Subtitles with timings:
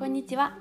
[0.00, 0.56] こんにちは。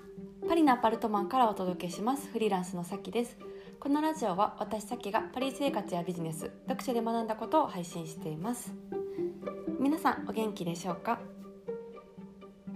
[0.50, 2.28] パリのアパルトマンからお届けします。
[2.28, 3.38] フリーランスのさきです。
[3.80, 8.74] このラジオは私さきがパリ生活やビジネス読書で学んだことを配信しています。
[9.80, 11.22] 皆さんお元気でしょうか？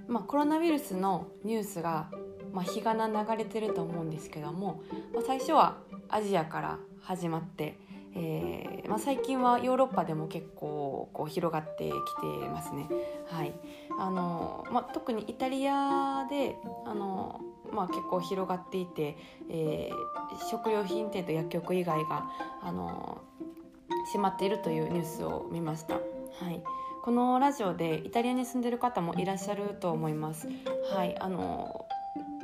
[0.07, 2.09] まあ、コロナウイルスのニュースが、
[2.53, 4.83] まあ、日がな流れてると思うんですけども、
[5.13, 7.77] まあ、最初はアジアから始まって
[8.15, 12.87] えーまあ、最近はヨーロッパでも結構こう広がってきてますね。
[13.27, 13.53] はい
[13.97, 19.17] あのまあ、特にイタリアであの、まあ、結構広がっていて、
[19.49, 22.29] えー、食料品店と薬局以外が
[22.61, 23.21] あの
[24.07, 25.95] 閉まっているというニュースを見ました。
[25.95, 25.99] は
[26.51, 26.61] い
[27.03, 30.47] このラジオでイタリアに住んでる方もいらっしゃると思います。
[30.95, 31.85] はいあの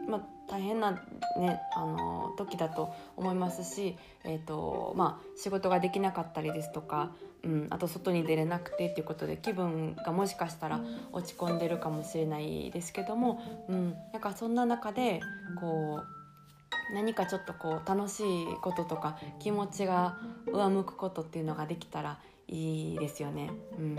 [0.09, 3.95] まあ、大変な、ね、あの時だと思いますし、
[4.25, 7.11] えーとまあ、仕事ができなかったりですとか、
[7.43, 15.21] うん、あと外に出れなくてっていうことで気分がもしかしたら落ち込んでるかもしれないですけども、うん、なんかそんな中で
[15.61, 23.51] こう何かちょっとこう楽しいこととか気持ちが上向くことっていうのができたらいいですよね。
[23.77, 23.95] うん、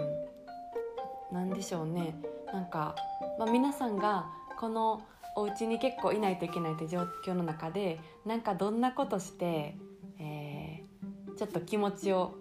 [1.33, 2.21] なんでしょうね。
[2.53, 2.97] なんか、
[3.39, 4.27] まあ、皆さんが
[4.59, 5.03] この
[5.37, 9.77] お家に結構いないといけないって状況の中でなんかどんなことして、
[10.19, 12.35] えー、ちょっと気持ちを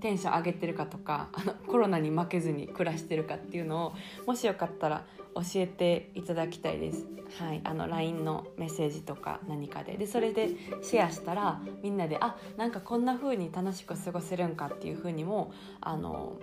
[0.00, 3.92] テンション上げてるかとかあのコロナに負けずに暮らしてるかっていうのを
[4.26, 5.04] もしよかったら
[5.34, 7.06] 教えていただきたいです。
[7.38, 10.50] はい、あの LINE のメッセージとか何かででそれで
[10.82, 16.38] シェアしたらみんなであなんかこんな風に楽しく過ごせるんかっていう風にもあの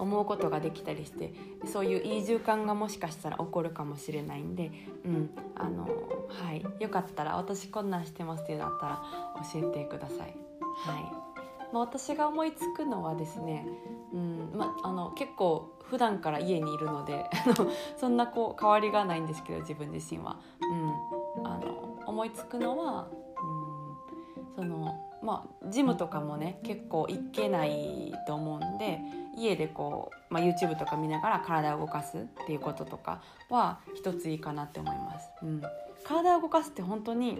[0.00, 1.32] 思うことができたりして
[1.66, 4.72] そういういい循環がもしかしたら起こるかもしれないんで、
[5.04, 5.84] うんあの
[6.28, 9.02] はい、よかったら私こんなんしてますっていうのあったら
[9.52, 10.18] 教えてください。
[10.18, 11.30] はい
[11.72, 13.66] まあ、私が思いつくのはですね、
[14.12, 17.26] うんまあ、の結構普段から家にいるので
[17.96, 20.38] そんなこう変わりがないんですけど自分自身は。
[21.38, 23.08] うん、あの思いつくのは、
[24.56, 29.00] うん、そのまあジムとかもね結構行けないと思うんで
[29.36, 35.28] 家でこう、まあ、YouTube とか見ながら体を動かすっていうこととかは一ついいかなって思います。
[35.42, 35.62] うん、
[36.04, 37.38] 体を動かすって本当に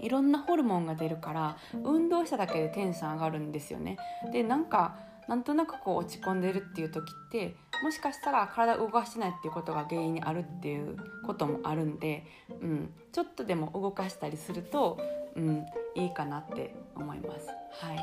[0.00, 3.96] いろんなホルモンが出るから運動しただけでテンション上がるんですよね。
[4.32, 4.96] でなんか
[5.28, 12.24] なんとなくこう落ち込んでるっていう時ってもしかしたら体を動かしてないっていうことが原因にあるっていうこともあるんで、
[12.60, 14.98] うん、ちょっとでも動かしたりすると、
[15.34, 17.48] うん、いいかなって思います。
[17.48, 17.98] はい、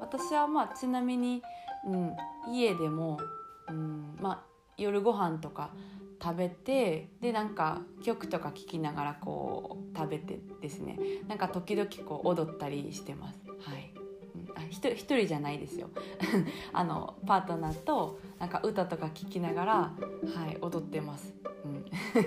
[0.00, 1.42] 私はまあちなみに
[1.86, 2.16] うん、
[2.52, 3.18] 家でも、
[3.68, 4.40] うんまあ、
[4.76, 5.70] 夜ご飯とか
[6.22, 10.98] 食べてでなんか曲とか聴きながらこう食べてですね
[11.28, 13.45] なんか時々こう踊ったりしてます。
[14.66, 15.88] はいあ一人一人じゃないですよ。
[16.72, 19.92] あのパートナーとなんか歌とか聴きながら、は
[20.50, 21.34] い、踊ってます、
[21.64, 21.84] うん。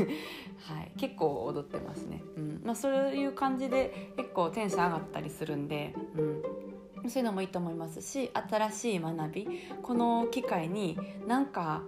[0.59, 2.61] はい、結構踊ってますね、うん。
[2.63, 9.47] まあ、そういう感じで結構テンション上がったりするんで、うん、そういうのもいいと思いますし新しい学び
[9.81, 10.97] この機会に
[11.27, 11.83] なんか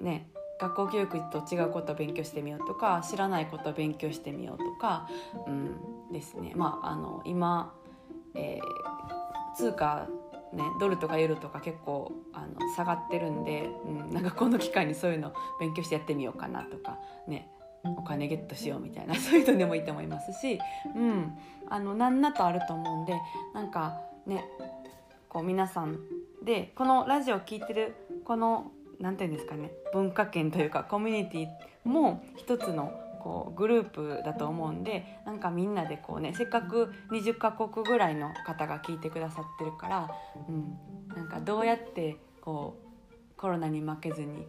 [0.00, 5.08] ね学校教育と違うことを勉強してみようとか知らないことを勉強してみようとか、
[5.46, 6.52] うん、ですね。
[6.54, 7.74] まああの今、
[8.34, 9.23] えー、
[9.56, 10.08] 通貨
[10.54, 17.48] ね、ドルとかユーロとか結構あの下がってるんで、うん、なんかこの機会にそういうの勉強してやってみようかなとかね
[17.82, 20.60] お金ゲットしようみたいな そういうのでもいいと思いますし、
[20.94, 21.36] うん、
[21.68, 23.20] あの何なとあると思うんで
[23.52, 24.44] なんかね
[25.28, 25.98] こう皆さん
[26.42, 27.94] でこのラジオを聴いてる
[28.24, 28.70] この
[29.00, 32.92] 何て言うんですかね文化圏というかコミュニティも一つの
[33.24, 40.10] こうグループだと思うんでなんかみんなでこうねせっかく20カ国ぐらいの方が聞いてくださってるから、
[40.46, 40.78] うん、
[41.16, 44.46] なんかどうやってこうコロナに負けずに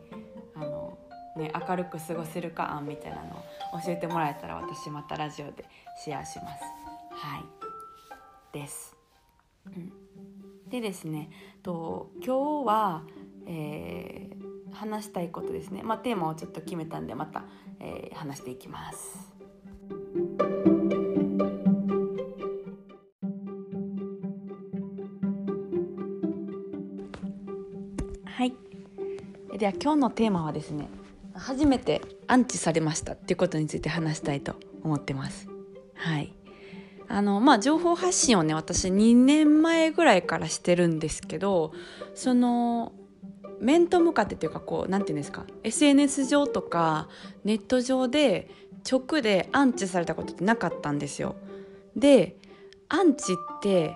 [0.56, 0.98] あの、
[1.38, 5.64] ね、明るく過ごせるか案みたいなのを教えてもらえたら私またラジオで
[6.04, 6.64] シェアします。
[7.12, 7.46] はい
[8.52, 8.98] です。
[9.68, 9.94] うん、
[10.70, 11.30] でですね
[11.64, 13.04] と今日は、
[13.48, 14.25] えー、
[14.76, 17.46] 話したいことですね、まあ、テーマをちょっと決めたんでまた、
[17.80, 19.34] えー、話していきます。
[28.26, 28.54] はい
[29.58, 30.90] では今日のテーマはですね
[31.34, 35.48] 初めて安置されましたっていうことについて話したいと思ってます。
[35.96, 36.34] はい
[37.08, 41.72] あのまあ情報発信をね私2年前ぐらいからしてるんですけど
[42.14, 42.94] その
[43.60, 47.08] 面と向かってというかこう何て言うんですか SNS 上とか
[47.44, 48.50] ネット上で
[48.90, 51.36] 直でアンチされたことってなかったんですよ。
[51.96, 52.38] で
[52.90, 53.96] アンチって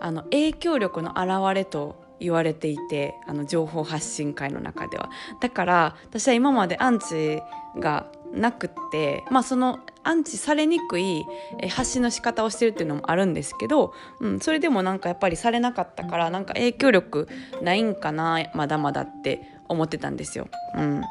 [0.00, 5.10] あの影響力の表れと言われていてあの情報発信会の中では
[5.40, 7.40] だから私は今までアンチ
[7.78, 11.24] がなくって、まあ、そのアンチされにくい
[11.70, 17.28] 発信の仕方をしてるっていうのもあるんですけど、うん、それでもなんかやっぱりされなかったからなんか影響力
[17.62, 20.48] ないんかなまだまだって思ってたんですよ。
[20.74, 21.02] うん、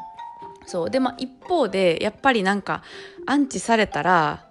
[0.66, 0.90] そう。
[0.90, 2.82] でまあ一方でやっぱりなんか
[3.26, 4.46] アンチされたら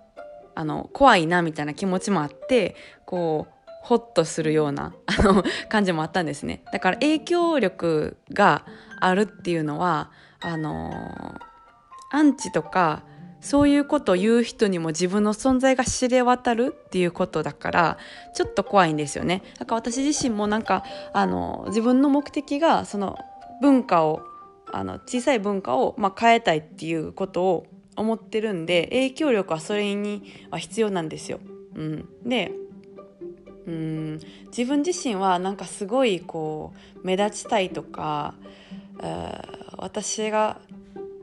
[0.56, 2.76] あの怖いなみたいな気持ちもあって
[3.06, 6.64] こうホッとするようなあの感じもあったんですね。
[6.72, 8.66] だから影響力が
[9.00, 10.12] あるっていうのは
[10.42, 11.40] あの
[12.10, 13.04] アンチとか
[13.42, 17.98] そういうことを言う人にも自分の存在が知れ渡るっていうことだから
[18.36, 19.44] ちょっと怖いんですよね。
[19.58, 20.84] だから私自身もなんか
[21.14, 23.18] あの自分の目的がその
[23.62, 24.22] 文化を
[24.72, 31.40] あの小さい文化を、まあ、変えたいっていうことを思ってるんで影響力はそれには必要なんですよ。
[31.76, 32.52] うん、で
[33.68, 38.34] うん自分自身はなんかすごいこう目立ちたいとか
[39.78, 40.60] 私が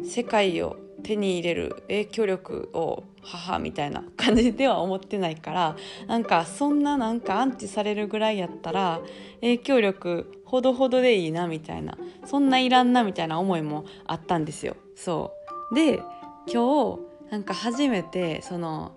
[0.05, 5.77] 世界を手に入れる影響力を母みたいな感じでは思ってないから
[6.07, 9.01] なんかそんななんかアンチされるぐらいやったら
[9.41, 14.77] 影響力ほどほどでいいなみたいなそんないらんなみたいな思いもあったんですよ。
[14.95, 15.33] そ
[15.73, 16.01] うで
[16.47, 17.01] 今日
[17.31, 18.93] なんか初めてその、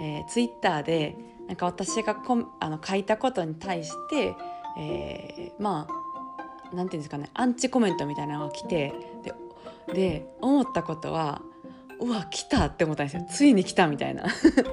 [0.00, 4.34] えー、ツイッターでなんか私がこあの書いたことに対して、
[4.78, 5.86] えー、ま
[6.72, 8.92] あなんていうんですかねアンチコメントみたいなのが来て
[9.22, 9.32] で
[9.94, 11.42] で思ったことは
[12.00, 14.26] うわ来たって思ったんですよついに来たみたいな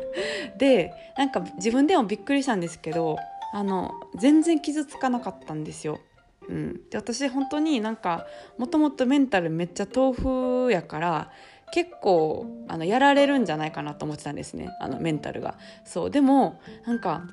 [0.57, 3.17] でなんか自分でもびっくりしたんですけど
[3.53, 5.99] あの全然傷つかなかったんですよ。
[6.47, 8.27] うん、で私本当になんか
[8.59, 11.31] もともとメンタルめっちゃ豆腐やから
[11.73, 15.57] 結構あのやられるんじゃないかなと思ってたんですねあのメンタルが。
[15.85, 17.23] そうでもなんか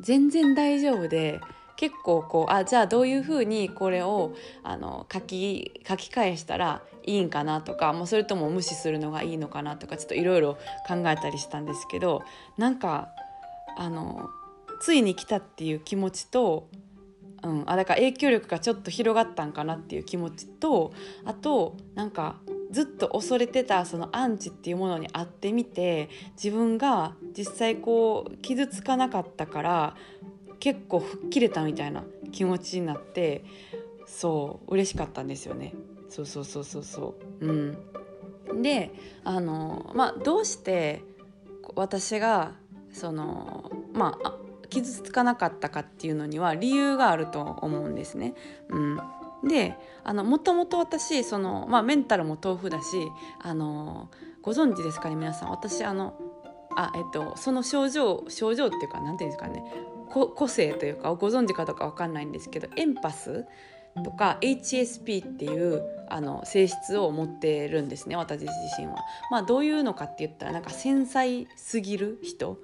[0.00, 1.40] 全然大丈夫で
[1.76, 10.54] 結構こうあじゃあどういうふうにこれをあの書き書き返したらいいんかなとかもうそれとも無視するのがいいのかなとかちょっといろいろ
[10.88, 12.22] 考えたりしたんですけど
[12.58, 13.08] なんか
[13.76, 14.28] あの
[14.80, 16.68] ついに来たっていう気持ちと、
[17.42, 20.92] うん、あだから影響力がちょっと広がったんかなっていう気持ちと
[21.24, 22.36] あとなんか
[22.70, 26.10] ずっと恐れてたそのアンチっていうものに会ってみて
[26.42, 29.96] 自分が実際こう傷つかなかったから
[30.60, 33.44] 結構吹っ切れたみたいな気持ちになって
[34.06, 35.74] そう嬉しかったんですよね。
[36.08, 37.46] そうそうそうそうそう。
[37.46, 38.62] うん。
[38.62, 38.92] で
[39.24, 41.02] あのまあどうして
[41.74, 42.52] 私が
[42.92, 44.36] そのまあ
[44.68, 48.34] 傷つかなかったかっていうのには理由があると思うんですね。
[48.68, 49.00] うん、
[49.48, 53.08] であのもともと私その、まあ、メンタルも豆腐だし
[53.40, 54.10] あの
[54.42, 55.50] ご存知ですかね皆さん。
[55.50, 56.14] 私あの
[56.76, 59.64] あ、えっと、その症状症状っていうか何て言うんですかね。
[60.26, 63.44] 個性というかご存知かどうか分かんないんですけどエンパス
[64.04, 68.96] とか HSP っていうあの性質を持ってるんですね私自身は。
[69.30, 72.58] まあ、どういうのかって言ったらなんか繊細すぎる人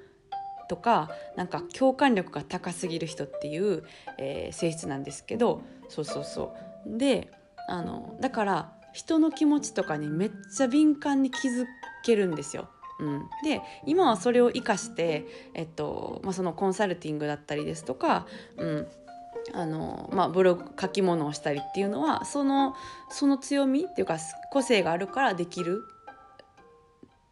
[0.68, 3.84] とかなんか共感力が高すぎる人っていう、
[4.18, 6.54] えー、性質なんですけどそうそうそ
[6.86, 7.30] うで
[7.68, 11.66] あのだから人の気持ちとかにめっちゃ敏感に気づ
[12.04, 12.68] けるんですよ。
[13.02, 18.26] うん、で今はそれを生かして、えっとまあ、そのコンサルティングだったりですとか、
[18.56, 18.86] うん。
[19.54, 22.76] あのまあ、ブログ書き物をしたりっていうのはその
[23.10, 24.16] その強みっていうか
[24.52, 25.82] 個性があるからできる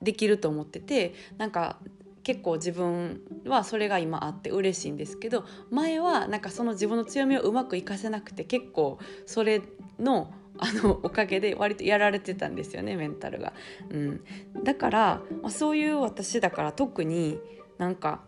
[0.03, 1.77] できると思っててなんか
[2.25, 9.63] 結構自分はそれが今あって嬉しいんですけど前はなんかその自分の強みをうまく活かせなくて結構それ
[10.01, 13.55] のあのおかげで割とやられてたんですよねメンタルが。
[13.91, 14.25] うん、
[14.63, 17.39] だから、ま、そういう私だから特に
[17.79, 18.21] なんか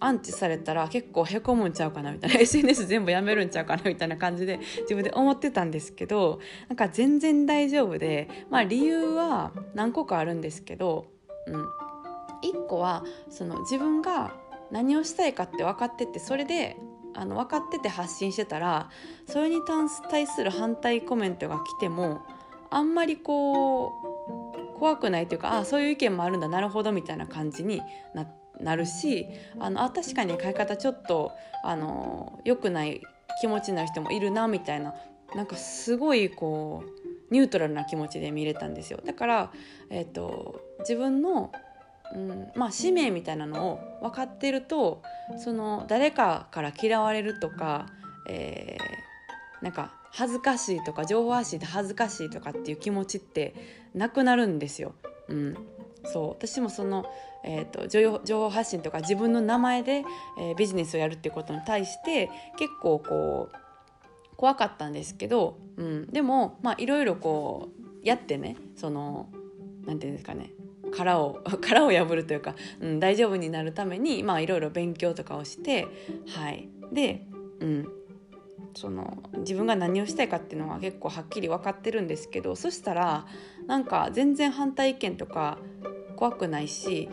[0.00, 11.06] アンチされたら結構へこむんちゃうかなみたいな SNS 全部やめるんちゃうかなみたいな感じで自分で思ってたんですけどなんか全然大丈夫でまあ理由は何個かあるんですけど、
[11.46, 11.54] うん、
[12.44, 14.34] 1個はその自分が
[14.70, 16.76] 何をしたいかって分かっててそれで
[17.14, 18.90] あの分かってて発信してたら
[19.26, 19.60] それに
[20.10, 22.22] 対する反対コメントが来ても
[22.70, 23.92] あんまりこ
[24.76, 27.80] う怖くないというかあそういう意見もあるんだなるほどみたいな感じに
[28.60, 29.26] なるし
[29.58, 33.00] あのあ確かに買い方ちょっとあの良くない
[33.40, 34.94] 気持ちになる人もいるなみたいな
[35.34, 39.00] なんかすごいこうニュートラルな気持ちで見れたんですよ。
[39.04, 39.52] だから、
[39.90, 41.50] えーと自分の
[42.14, 42.52] うん。
[42.54, 45.02] まあ、使命みたいなのを分かってると
[45.38, 47.86] その誰かから嫌われるとか、
[48.28, 53.54] えー、なんか恥ずかしいとか情報発信で恥ずかしいとかっていう気持ちって
[53.94, 54.94] なくなるんですよ。
[55.28, 55.56] うん、
[56.04, 56.28] そう。
[56.30, 57.04] 私もその、
[57.42, 60.04] えーと、情報発信とか自分の名前で、
[60.38, 67.70] えー、ビジネスをやるっていうことに対して結構こう怖かったんですけど、うん、でもいろいろこ
[68.02, 69.28] うやってねその
[69.86, 70.52] 何て言うんですかね。
[70.96, 75.86] 殻を 殻を破るというか、うん、大丈夫になるためにまあいろいろ勉強とかをして
[76.26, 76.68] はい。
[76.92, 77.26] で
[77.60, 77.88] うん。
[78.76, 83.24] その自分が何をしたいかっていうのは結構はっきり分かってるんですけどそしたら
[83.68, 85.58] なんか全然反対意見とか
[86.16, 87.08] 怖くないし、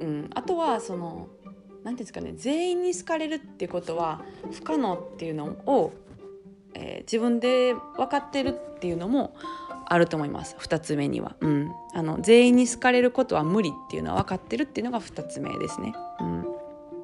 [0.00, 4.22] うん、あとはその何て言うんですかね全員に好かれるっていうことは
[4.52, 5.92] 不可能っていうのを、
[6.74, 9.34] えー、自分で分かってるっていうのも
[9.92, 10.56] あると思います。
[10.60, 15.92] 2つ目には、うん、あの全員に好かれることは無理っていうのは分かってるっていうのが2つ目ですね。
[16.20, 16.46] うん、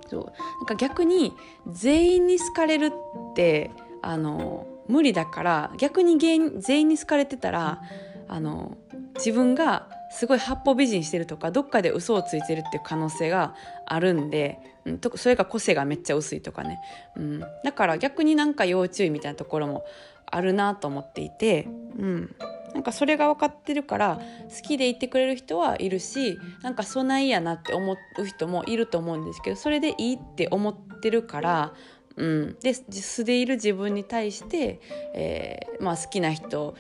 [0.09, 0.25] そう。
[0.25, 0.33] なん
[0.67, 1.33] か逆に
[1.69, 7.83] 全員に好かれるってあの無理だから逆に全員に好かれてたら
[8.29, 8.77] あの
[9.17, 16.79] 自分がすごい八方美人してるとかどっかで嘘をついてるっていう可能性があるんで、うん、それが個性がめっちゃ薄いとかね、
[17.17, 19.85] うん、だから逆になんか要注意みたいなところも
[20.27, 22.37] あるなと思っていて、うん、
[22.77, 24.21] なんかそれが分かってるから
[24.55, 31.73] 好きでいてくれる人はいるしなんかそないやなって思う人もいると思うんですけどそれでいいって思ってるから
[32.17, 34.81] うん、で素でいる自分に対して、
[35.15, 36.75] えーまあ、好きな人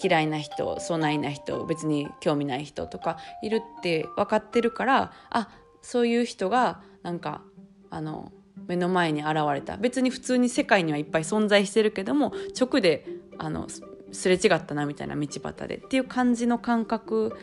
[0.00, 5.48] 嫌いな人そないな人別に興味ない人とかいるって分かってるからあ
[5.82, 7.42] そういう人がなんか
[7.90, 8.30] あの
[8.68, 9.76] 目の前に現れた。
[9.78, 13.04] 別に普通に世界にはいっぱい存在してるけども直で
[13.38, 13.66] あの
[14.12, 17.36] すれ違ったなみたいな道端でっていう感じの感覚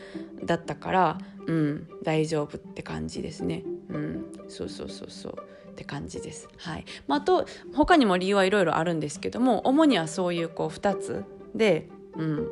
[0.44, 3.62] だったからうん大丈夫って感じですね。
[3.88, 5.34] うんそうそうそうそう
[5.70, 6.48] って感じです。
[6.56, 6.84] はい。
[7.06, 12.48] まあ、あと他にも理由はいろいろあるんですけども主にはそういうこう2つでうん、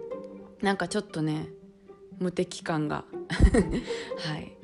[0.62, 1.48] なんかちょっとね
[2.18, 3.04] 無敵感が
[4.18, 4.56] はい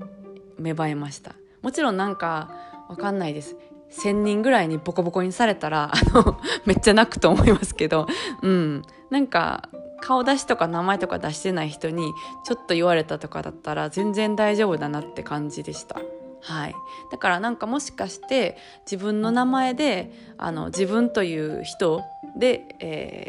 [0.58, 1.34] 芽生えました。
[1.62, 3.56] もちろんなんかわかんないです。
[3.90, 8.06] 1,000人ぐらいにボコボコにされたらあの めっちゃ泣くと思いますけど、
[8.42, 9.68] うん、なんか
[10.00, 12.12] 顔出しとか名前とか出してない人に
[12.44, 16.00] ちょっと言われたとかだったら全然大丈夫だなって感じでした。
[16.42, 16.74] はい、
[17.12, 18.56] だからなんかもしかして
[18.90, 22.02] 自分の名前であの自分という人
[22.34, 23.26] で、え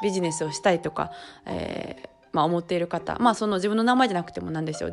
[0.00, 1.10] ー、ビジネスをしたいとか、
[1.44, 4.90] えーまあ、思っている方まあその自分の名前じゃなくてもなんですよ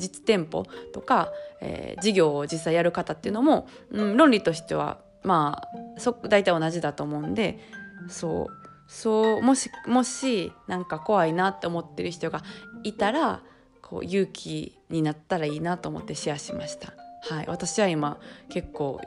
[0.00, 5.62] 実店舗とか、えー、事業を実際やる方っていうのも、うん、論理としてはま
[5.96, 7.58] あそ大体同じだと思うんで
[8.08, 12.42] そうそうもしもしなんか怖いなって思ってる人が
[12.82, 13.42] いたら
[13.82, 16.92] こう勇気になったらいいなと思ってシェアしました。
[17.22, 19.00] はい、私は今結構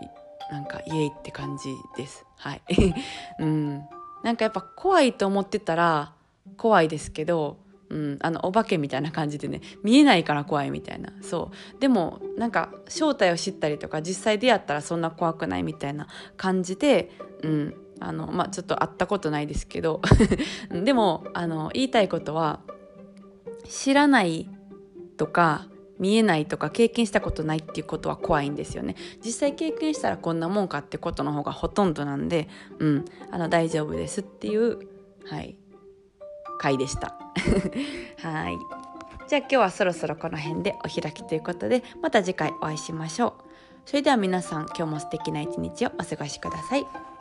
[0.51, 2.25] なんかイエイって感じです。
[2.37, 2.61] はい、
[3.39, 3.83] うん
[4.23, 6.13] なんかやっぱ怖いと思ってたら
[6.57, 7.57] 怖いですけど、
[7.93, 11.13] うん、あのお化けみたいな感じでね見えないから怖いみたいな。
[11.21, 11.79] そう。
[11.79, 17.11] でもなんか正体を知ったりとか実際出会ったらそんな怖くないみたいな感じで、
[17.43, 20.01] うんあのまあ、ちょっと会ったことないですけど。
[20.83, 22.61] でもあの言いたいことは
[23.69, 24.49] 知らない
[25.17, 25.67] とか
[25.99, 28.95] 見えないとか経験したことないっていうことは怖いんですよね。
[29.23, 34.79] 実際経験したらこんなもんかってことの方がほとんどなんでうんあの大丈夫ですっていう
[35.25, 35.57] はい。
[36.57, 37.15] 回でした。
[38.21, 38.57] はい。
[39.27, 43.33] じゃあ今日はそろそろこの辺でお開きということでまた次回お会いしましょう。
[43.85, 47.12] それでは皆さん今日も素敵な一日をお過ごしください。